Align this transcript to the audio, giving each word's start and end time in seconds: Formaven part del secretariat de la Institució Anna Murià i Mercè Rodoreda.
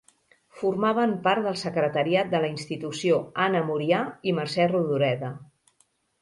Formaven 0.59 1.11
part 1.27 1.43
del 1.47 1.59
secretariat 1.63 2.31
de 2.31 2.41
la 2.45 2.49
Institució 2.53 3.19
Anna 3.45 3.61
Murià 3.69 4.01
i 4.31 4.35
Mercè 4.41 4.67
Rodoreda. 4.73 5.31